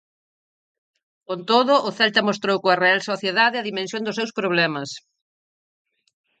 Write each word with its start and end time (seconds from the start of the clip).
Con 1.27 1.39
todo, 1.49 1.75
o 1.87 1.89
Celta 1.97 2.21
mostrou 2.29 2.57
coa 2.63 2.79
Real 2.83 3.01
Sociedade 3.11 3.57
a 3.57 3.67
dimensión 3.69 4.01
dos 4.03 4.17
seus 4.19 4.35
problemas. 4.39 4.89